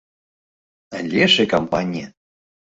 [1.01, 2.07] Але ж і кампанія!